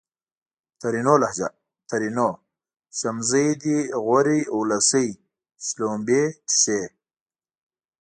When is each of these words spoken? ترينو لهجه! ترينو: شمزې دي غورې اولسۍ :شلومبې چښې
ترينو 0.81 1.15
لهجه! 1.21 1.47
ترينو: 1.91 2.27
شمزې 2.99 3.45
دي 3.61 3.77
غورې 4.03 4.39
اولسۍ 4.55 5.09
:شلومبې 5.65 6.23
چښې 6.57 6.81